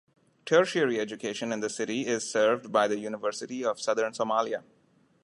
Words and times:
Tertiary 0.47 0.99
education 0.99 1.51
in 1.51 1.59
the 1.59 1.69
city 1.69 2.07
is 2.07 2.31
served 2.31 2.71
by 2.71 2.87
the 2.87 2.97
University 2.97 3.63
of 3.63 3.79
Southern 3.79 4.13
Somalia. 4.13 4.63